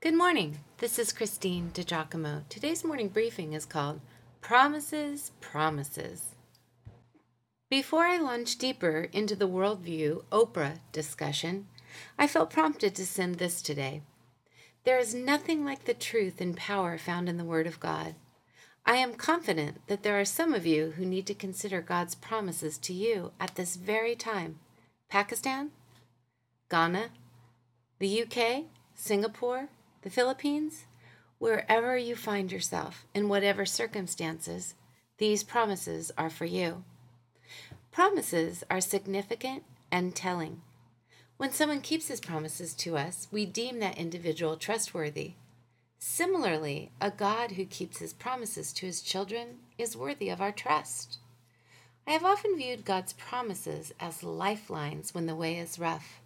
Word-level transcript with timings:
Good 0.00 0.14
morning. 0.14 0.60
This 0.76 0.96
is 0.96 1.12
Christine 1.12 1.72
DiGiacomo. 1.74 2.48
Today's 2.48 2.84
morning 2.84 3.08
briefing 3.08 3.52
is 3.52 3.66
called 3.66 4.00
Promises, 4.40 5.32
Promises. 5.40 6.36
Before 7.68 8.04
I 8.04 8.18
launch 8.18 8.58
deeper 8.58 9.08
into 9.12 9.34
the 9.34 9.48
worldview 9.48 10.22
Oprah 10.30 10.78
discussion, 10.92 11.66
I 12.16 12.28
felt 12.28 12.52
prompted 12.52 12.94
to 12.94 13.04
send 13.04 13.34
this 13.34 13.60
today. 13.60 14.02
There 14.84 15.00
is 15.00 15.16
nothing 15.16 15.64
like 15.64 15.84
the 15.84 15.94
truth 15.94 16.40
and 16.40 16.56
power 16.56 16.96
found 16.96 17.28
in 17.28 17.36
the 17.36 17.44
Word 17.44 17.66
of 17.66 17.80
God. 17.80 18.14
I 18.86 18.98
am 18.98 19.14
confident 19.14 19.84
that 19.88 20.04
there 20.04 20.20
are 20.20 20.24
some 20.24 20.54
of 20.54 20.64
you 20.64 20.92
who 20.92 21.04
need 21.04 21.26
to 21.26 21.34
consider 21.34 21.80
God's 21.80 22.14
promises 22.14 22.78
to 22.78 22.92
you 22.92 23.32
at 23.40 23.56
this 23.56 23.74
very 23.74 24.14
time. 24.14 24.60
Pakistan, 25.08 25.72
Ghana, 26.70 27.06
the 27.98 28.22
UK, 28.22 28.66
Singapore, 28.94 29.70
the 30.08 30.14
Philippines, 30.14 30.86
wherever 31.38 31.94
you 31.94 32.16
find 32.16 32.50
yourself, 32.50 33.04
in 33.12 33.28
whatever 33.28 33.66
circumstances, 33.66 34.74
these 35.18 35.44
promises 35.44 36.10
are 36.16 36.30
for 36.30 36.46
you. 36.46 36.82
Promises 37.90 38.64
are 38.70 38.80
significant 38.80 39.64
and 39.92 40.16
telling. 40.16 40.62
When 41.36 41.52
someone 41.52 41.82
keeps 41.82 42.08
his 42.08 42.20
promises 42.20 42.72
to 42.76 42.96
us, 42.96 43.28
we 43.30 43.44
deem 43.44 43.80
that 43.80 43.98
individual 43.98 44.56
trustworthy. 44.56 45.34
Similarly, 45.98 46.90
a 47.02 47.10
God 47.10 47.52
who 47.52 47.66
keeps 47.66 47.98
his 47.98 48.14
promises 48.14 48.72
to 48.72 48.86
his 48.86 49.02
children 49.02 49.58
is 49.76 49.94
worthy 49.94 50.30
of 50.30 50.40
our 50.40 50.52
trust. 50.52 51.18
I 52.06 52.12
have 52.12 52.24
often 52.24 52.56
viewed 52.56 52.86
God's 52.86 53.12
promises 53.12 53.92
as 54.00 54.22
lifelines 54.22 55.12
when 55.12 55.26
the 55.26 55.36
way 55.36 55.58
is 55.58 55.78
rough, 55.78 56.22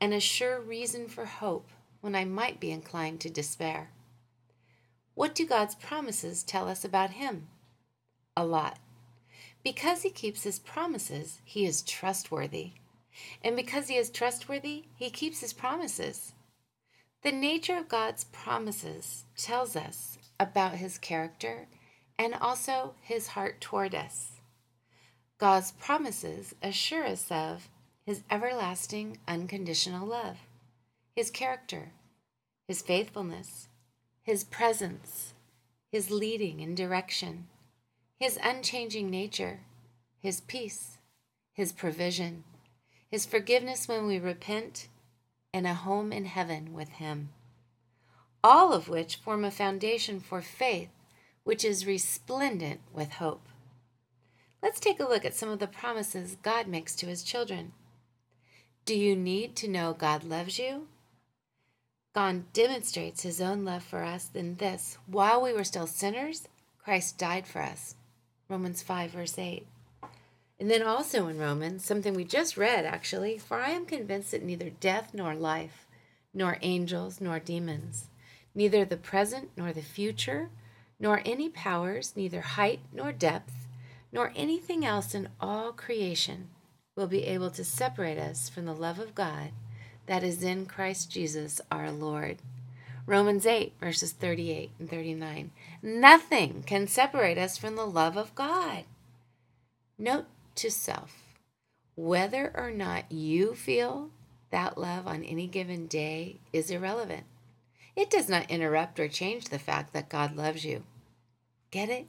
and 0.00 0.12
a 0.12 0.18
sure 0.18 0.60
reason 0.60 1.06
for 1.06 1.26
hope 1.26 1.68
when 2.02 2.14
I 2.16 2.24
might 2.24 2.60
be 2.60 2.72
inclined 2.72 3.20
to 3.20 3.30
despair. 3.30 3.90
What 5.14 5.34
do 5.34 5.46
God's 5.46 5.76
promises 5.76 6.42
tell 6.42 6.68
us 6.68 6.84
about 6.84 7.10
Him? 7.10 7.46
A 8.36 8.44
lot. 8.44 8.78
Because 9.62 10.02
He 10.02 10.10
keeps 10.10 10.42
His 10.42 10.58
promises, 10.58 11.40
He 11.44 11.64
is 11.64 11.80
trustworthy. 11.80 12.72
And 13.42 13.54
because 13.54 13.86
He 13.88 13.96
is 13.96 14.10
trustworthy, 14.10 14.84
He 14.96 15.10
keeps 15.10 15.40
His 15.40 15.52
promises. 15.52 16.32
The 17.22 17.30
nature 17.30 17.76
of 17.76 17.88
God's 17.88 18.24
promises 18.24 19.24
tells 19.36 19.76
us 19.76 20.18
about 20.40 20.72
His 20.72 20.98
character 20.98 21.68
and 22.18 22.34
also 22.34 22.94
His 23.00 23.28
heart 23.28 23.60
toward 23.60 23.94
us. 23.94 24.40
God's 25.38 25.70
promises 25.70 26.52
assure 26.60 27.04
us 27.04 27.30
of 27.30 27.68
His 28.04 28.24
everlasting, 28.28 29.18
unconditional 29.28 30.06
love 30.06 30.38
his 31.14 31.30
character, 31.30 31.92
his 32.66 32.82
faithfulness, 32.82 33.68
his 34.22 34.44
presence, 34.44 35.34
his 35.90 36.10
leading 36.10 36.60
and 36.60 36.76
direction, 36.76 37.48
his 38.16 38.38
unchanging 38.42 39.10
nature, 39.10 39.60
his 40.20 40.40
peace, 40.40 40.98
his 41.52 41.72
provision, 41.72 42.44
his 43.10 43.26
forgiveness 43.26 43.88
when 43.88 44.06
we 44.06 44.18
repent, 44.18 44.88
and 45.52 45.66
a 45.66 45.74
home 45.74 46.12
in 46.12 46.24
heaven 46.24 46.72
with 46.72 46.88
him. 46.88 47.28
All 48.42 48.72
of 48.72 48.88
which 48.88 49.16
form 49.16 49.44
a 49.44 49.50
foundation 49.50 50.18
for 50.18 50.40
faith, 50.40 50.88
which 51.44 51.64
is 51.64 51.86
resplendent 51.86 52.80
with 52.92 53.14
hope. 53.14 53.46
Let's 54.62 54.80
take 54.80 55.00
a 55.00 55.08
look 55.08 55.24
at 55.24 55.34
some 55.34 55.48
of 55.48 55.58
the 55.58 55.66
promises 55.66 56.36
God 56.42 56.68
makes 56.68 56.94
to 56.96 57.06
his 57.06 57.22
children. 57.22 57.72
Do 58.84 58.96
you 58.96 59.14
need 59.14 59.56
to 59.56 59.68
know 59.68 59.92
God 59.92 60.24
loves 60.24 60.58
you? 60.58 60.86
God 62.14 62.52
demonstrates 62.52 63.22
his 63.22 63.40
own 63.40 63.64
love 63.64 63.82
for 63.82 64.02
us 64.04 64.30
in 64.34 64.56
this 64.56 64.98
while 65.06 65.40
we 65.40 65.54
were 65.54 65.64
still 65.64 65.86
sinners, 65.86 66.46
Christ 66.84 67.16
died 67.16 67.46
for 67.46 67.62
us. 67.62 67.94
Romans 68.50 68.82
5, 68.82 69.12
verse 69.12 69.38
8. 69.38 69.66
And 70.60 70.70
then 70.70 70.82
also 70.82 71.26
in 71.28 71.38
Romans, 71.38 71.84
something 71.84 72.12
we 72.12 72.24
just 72.24 72.58
read 72.58 72.84
actually, 72.84 73.38
for 73.38 73.58
I 73.58 73.70
am 73.70 73.86
convinced 73.86 74.32
that 74.32 74.42
neither 74.42 74.68
death 74.68 75.12
nor 75.14 75.34
life, 75.34 75.86
nor 76.34 76.58
angels 76.60 77.18
nor 77.18 77.38
demons, 77.38 78.08
neither 78.54 78.84
the 78.84 78.98
present 78.98 79.50
nor 79.56 79.72
the 79.72 79.80
future, 79.80 80.50
nor 81.00 81.22
any 81.24 81.48
powers, 81.48 82.12
neither 82.14 82.42
height 82.42 82.80
nor 82.92 83.10
depth, 83.10 83.66
nor 84.12 84.32
anything 84.36 84.84
else 84.84 85.14
in 85.14 85.28
all 85.40 85.72
creation 85.72 86.50
will 86.94 87.06
be 87.06 87.24
able 87.24 87.50
to 87.50 87.64
separate 87.64 88.18
us 88.18 88.50
from 88.50 88.66
the 88.66 88.74
love 88.74 88.98
of 88.98 89.14
God 89.14 89.52
that 90.06 90.22
is 90.22 90.42
in 90.42 90.66
Christ 90.66 91.10
Jesus 91.10 91.60
our 91.70 91.90
Lord. 91.90 92.38
Romans 93.06 93.46
8, 93.46 93.74
verses 93.80 94.12
38 94.12 94.70
and 94.78 94.88
39. 94.88 95.50
Nothing 95.82 96.62
can 96.64 96.86
separate 96.86 97.38
us 97.38 97.58
from 97.58 97.76
the 97.76 97.86
love 97.86 98.16
of 98.16 98.34
God. 98.34 98.84
Note 99.98 100.26
to 100.56 100.70
self 100.70 101.22
whether 101.94 102.52
or 102.54 102.70
not 102.70 103.10
you 103.10 103.54
feel 103.54 104.10
that 104.50 104.78
love 104.78 105.06
on 105.06 105.24
any 105.24 105.46
given 105.46 105.86
day 105.86 106.38
is 106.52 106.70
irrelevant. 106.70 107.24
It 107.94 108.10
does 108.10 108.28
not 108.28 108.50
interrupt 108.50 108.98
or 108.98 109.08
change 109.08 109.46
the 109.46 109.58
fact 109.58 109.92
that 109.92 110.08
God 110.08 110.36
loves 110.36 110.64
you. 110.64 110.84
Get 111.70 111.88
it? 111.88 112.06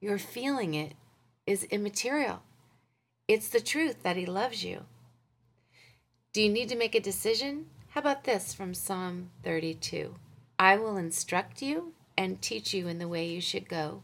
Your 0.00 0.18
feeling 0.18 0.74
it 0.74 0.94
is 1.46 1.64
immaterial. 1.64 2.42
It's 3.28 3.48
the 3.48 3.60
truth 3.60 4.02
that 4.02 4.16
He 4.16 4.26
loves 4.26 4.64
you. 4.64 4.84
Do 6.32 6.40
you 6.40 6.48
need 6.48 6.70
to 6.70 6.76
make 6.76 6.94
a 6.94 7.00
decision? 7.00 7.66
How 7.90 8.00
about 8.00 8.24
this 8.24 8.54
from 8.54 8.72
Psalm 8.72 9.28
32? 9.44 10.14
I 10.58 10.78
will 10.78 10.96
instruct 10.96 11.60
you 11.60 11.92
and 12.16 12.40
teach 12.40 12.72
you 12.72 12.88
in 12.88 12.98
the 12.98 13.06
way 13.08 13.26
you 13.26 13.42
should 13.42 13.68
go. 13.68 14.02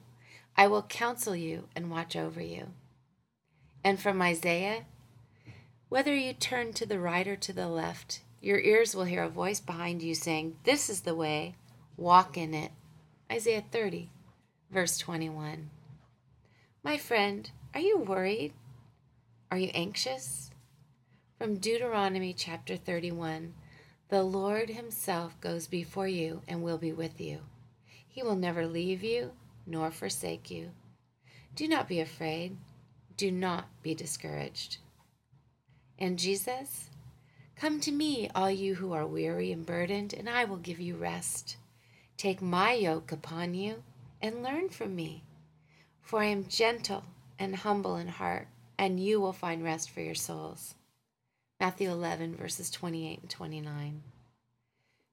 I 0.54 0.66
will 0.66 0.82
counsel 0.82 1.34
you 1.34 1.68
and 1.74 1.90
watch 1.90 2.16
over 2.16 2.42
you. 2.42 2.66
And 3.82 3.98
from 3.98 4.20
Isaiah, 4.20 4.84
whether 5.88 6.14
you 6.14 6.34
turn 6.34 6.74
to 6.74 6.84
the 6.84 6.98
right 6.98 7.26
or 7.26 7.36
to 7.36 7.52
the 7.54 7.66
left, 7.66 8.20
your 8.42 8.60
ears 8.60 8.94
will 8.94 9.04
hear 9.04 9.22
a 9.22 9.30
voice 9.30 9.60
behind 9.60 10.02
you 10.02 10.14
saying, 10.14 10.56
This 10.64 10.90
is 10.90 11.00
the 11.00 11.14
way, 11.14 11.54
walk 11.96 12.36
in 12.36 12.52
it. 12.52 12.72
Isaiah 13.32 13.64
30, 13.72 14.10
verse 14.70 14.98
21. 14.98 15.70
My 16.82 16.98
friend, 16.98 17.50
are 17.72 17.80
you 17.80 17.96
worried? 17.96 18.52
Are 19.50 19.56
you 19.56 19.70
anxious? 19.72 20.47
From 21.38 21.58
Deuteronomy 21.58 22.32
chapter 22.32 22.76
31 22.76 23.54
The 24.08 24.24
Lord 24.24 24.70
Himself 24.70 25.40
goes 25.40 25.68
before 25.68 26.08
you 26.08 26.42
and 26.48 26.64
will 26.64 26.78
be 26.78 26.92
with 26.92 27.20
you. 27.20 27.42
He 28.08 28.24
will 28.24 28.34
never 28.34 28.66
leave 28.66 29.04
you 29.04 29.30
nor 29.64 29.92
forsake 29.92 30.50
you. 30.50 30.72
Do 31.54 31.68
not 31.68 31.86
be 31.86 32.00
afraid. 32.00 32.56
Do 33.16 33.30
not 33.30 33.68
be 33.84 33.94
discouraged. 33.94 34.78
And 35.96 36.18
Jesus, 36.18 36.90
come 37.54 37.78
to 37.82 37.92
me, 37.92 38.28
all 38.34 38.50
you 38.50 38.74
who 38.74 38.92
are 38.92 39.06
weary 39.06 39.52
and 39.52 39.64
burdened, 39.64 40.12
and 40.12 40.28
I 40.28 40.44
will 40.44 40.56
give 40.56 40.80
you 40.80 40.96
rest. 40.96 41.56
Take 42.16 42.42
my 42.42 42.72
yoke 42.72 43.12
upon 43.12 43.54
you 43.54 43.84
and 44.20 44.42
learn 44.42 44.70
from 44.70 44.96
me, 44.96 45.22
for 46.02 46.20
I 46.20 46.26
am 46.26 46.48
gentle 46.48 47.04
and 47.38 47.54
humble 47.54 47.94
in 47.94 48.08
heart, 48.08 48.48
and 48.76 48.98
you 48.98 49.20
will 49.20 49.32
find 49.32 49.62
rest 49.62 49.88
for 49.88 50.00
your 50.00 50.16
souls. 50.16 50.74
Matthew 51.60 51.90
11, 51.90 52.36
verses 52.36 52.70
28 52.70 53.20
and 53.20 53.30
29. 53.30 54.02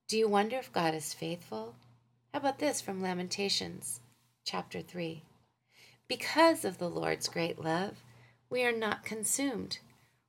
Do 0.08 0.16
you 0.16 0.28
wonder 0.28 0.58
if 0.58 0.72
God 0.72 0.94
is 0.94 1.12
faithful? 1.12 1.76
How 2.32 2.40
about 2.40 2.60
this 2.60 2.82
from 2.82 3.02
Lamentations 3.02 4.00
chapter 4.44 4.82
3? 4.82 5.24
Because 6.08 6.64
of 6.64 6.78
the 6.78 6.90
Lord's 6.90 7.28
great 7.28 7.60
love, 7.60 8.04
we 8.48 8.64
are 8.64 8.72
not 8.72 9.04
consumed, 9.04 9.80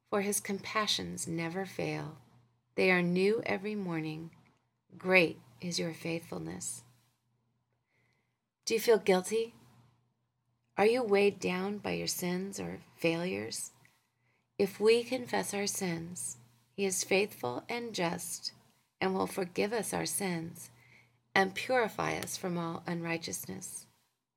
for 0.09 0.23
his 0.23 0.41
compassions 0.41 1.29
never 1.29 1.67
fail. 1.67 2.17
They 2.77 2.91
are 2.91 3.03
new 3.03 3.43
every 3.45 3.75
morning. 3.75 4.31
Great 4.97 5.39
is 5.61 5.79
your 5.79 5.93
faithfulness. 5.93 6.83
Do 8.65 8.73
you 8.73 8.81
feel 8.81 8.99
guilty? 8.99 9.55
Are 10.79 10.87
you 10.87 11.03
weighed 11.03 11.41
down 11.41 11.77
by 11.77 11.93
your 11.93 12.07
sins 12.07 12.59
or 12.59 12.79
failures? 12.97 13.73
If 14.59 14.81
we 14.81 15.05
confess 15.05 15.53
our 15.53 15.67
sins, 15.67 16.39
he 16.75 16.87
is 16.87 17.05
faithful 17.05 17.65
and 17.69 17.93
just 17.93 18.53
and 19.03 19.15
will 19.15 19.27
forgive 19.27 19.75
us 19.75 19.93
our 19.93 20.07
sins 20.07 20.71
and 21.35 21.55
purify 21.55 22.17
us 22.17 22.39
from 22.39 22.57
all 22.57 22.83
unrighteousness. 22.87 23.87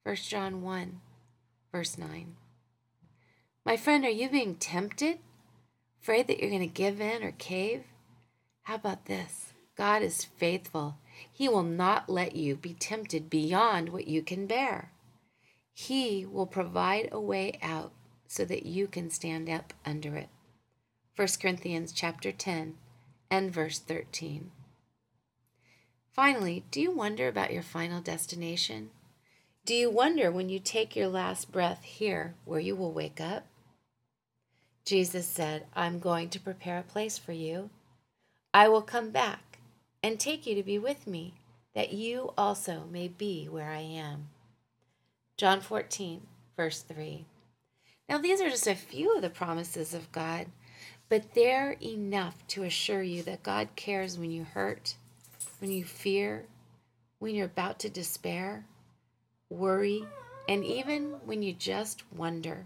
1 0.03 0.15
John 0.17 0.61
1, 0.61 0.99
verse 1.71 1.97
9. 1.97 2.35
My 3.65 3.77
friend, 3.77 4.03
are 4.03 4.09
you 4.09 4.29
being 4.29 4.55
tempted? 4.55 5.19
Afraid 6.01 6.27
that 6.27 6.39
you're 6.39 6.49
going 6.49 6.61
to 6.61 6.67
give 6.67 6.99
in 6.99 7.23
or 7.23 7.31
cave? 7.31 7.83
How 8.63 8.75
about 8.75 9.05
this? 9.05 9.53
God 9.77 10.01
is 10.01 10.25
faithful. 10.25 10.97
He 11.31 11.47
will 11.47 11.63
not 11.63 12.09
let 12.09 12.35
you 12.35 12.57
be 12.57 12.73
tempted 12.73 13.29
beyond 13.29 13.89
what 13.89 14.07
you 14.07 14.21
can 14.21 14.47
bear. 14.47 14.91
He 15.73 16.25
will 16.25 16.45
provide 16.45 17.07
a 17.11 17.21
way 17.21 17.57
out 17.61 17.93
so 18.29 18.45
that 18.45 18.63
you 18.63 18.85
can 18.85 19.09
stand 19.09 19.49
up 19.49 19.73
under 19.83 20.15
it. 20.15 20.29
1 21.15 21.27
Corinthians 21.41 21.91
chapter 21.91 22.31
10 22.31 22.75
and 23.31 23.51
verse 23.51 23.79
13. 23.79 24.51
Finally, 26.11 26.63
do 26.69 26.79
you 26.79 26.91
wonder 26.91 27.27
about 27.27 27.51
your 27.51 27.63
final 27.63 28.01
destination? 28.01 28.91
Do 29.65 29.73
you 29.73 29.89
wonder 29.89 30.31
when 30.31 30.47
you 30.47 30.59
take 30.59 30.95
your 30.95 31.07
last 31.07 31.51
breath 31.51 31.83
here 31.83 32.35
where 32.45 32.59
you 32.59 32.75
will 32.75 32.91
wake 32.91 33.19
up? 33.19 33.47
Jesus 34.85 35.25
said, 35.27 35.65
I'm 35.75 35.97
going 35.97 36.29
to 36.29 36.39
prepare 36.39 36.77
a 36.77 36.83
place 36.83 37.17
for 37.17 37.33
you. 37.33 37.71
I 38.53 38.67
will 38.67 38.83
come 38.83 39.09
back 39.09 39.57
and 40.03 40.19
take 40.19 40.45
you 40.45 40.53
to 40.53 40.63
be 40.63 40.77
with 40.77 41.07
me, 41.07 41.33
that 41.73 41.93
you 41.93 42.31
also 42.37 42.83
may 42.91 43.07
be 43.07 43.47
where 43.47 43.71
I 43.71 43.81
am. 43.81 44.27
John 45.35 45.61
14, 45.61 46.21
verse 46.55 46.81
3. 46.81 47.25
Now, 48.09 48.17
these 48.17 48.41
are 48.41 48.49
just 48.49 48.65
a 48.65 48.73
few 48.73 49.15
of 49.15 49.21
the 49.21 49.29
promises 49.29 49.93
of 49.93 50.11
God, 50.11 50.47
but 51.09 51.35
they're 51.35 51.77
enough 51.79 52.45
to 52.47 52.63
assure 52.63 53.03
you 53.03 53.21
that 53.23 53.43
God 53.43 53.69
cares 53.75 54.17
when 54.17 54.31
you 54.31 54.45
hurt, 54.45 54.95
when 55.59 55.69
you 55.69 55.85
fear, 55.85 56.45
when 57.19 57.35
you're 57.35 57.45
about 57.45 57.77
to 57.79 57.89
despair, 57.89 58.65
worry, 59.47 60.05
and 60.47 60.65
even 60.65 61.17
when 61.23 61.43
you 61.43 61.53
just 61.53 62.03
wonder. 62.11 62.65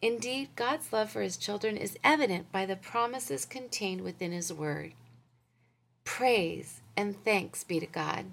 Indeed, 0.00 0.48
God's 0.56 0.90
love 0.90 1.10
for 1.10 1.20
his 1.20 1.36
children 1.36 1.76
is 1.76 1.98
evident 2.02 2.50
by 2.50 2.64
the 2.64 2.76
promises 2.76 3.44
contained 3.44 4.00
within 4.00 4.32
his 4.32 4.52
word. 4.52 4.92
Praise 6.04 6.80
and 6.96 7.22
thanks 7.24 7.62
be 7.62 7.78
to 7.78 7.86
God. 7.86 8.26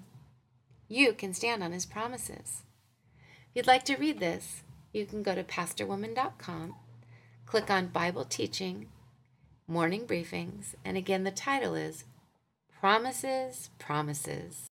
You 0.88 1.12
can 1.12 1.34
stand 1.34 1.62
on 1.62 1.72
his 1.72 1.84
promises. 1.84 2.62
If 3.50 3.56
you'd 3.56 3.66
like 3.66 3.84
to 3.84 3.96
read 3.96 4.20
this, 4.20 4.62
you 4.94 5.06
can 5.06 5.22
go 5.22 5.34
to 5.34 5.44
pastorwoman.com, 5.44 6.74
click 7.46 7.70
on 7.70 7.88
Bible 7.88 8.24
Teaching, 8.24 8.88
Morning 9.66 10.06
Briefings, 10.06 10.74
and 10.84 10.96
again, 10.96 11.24
the 11.24 11.30
title 11.30 11.74
is 11.74 12.04
Promises, 12.80 13.70
Promises. 13.78 14.68